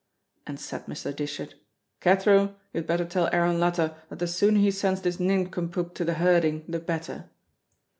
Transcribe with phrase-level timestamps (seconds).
[0.47, 1.15] And said Mr.
[1.15, 1.53] Dishart,
[2.01, 6.03] "Cathro, you had better tell Aaron Latta that the sooner he sends this nincompoop to
[6.03, 7.29] the herding the better."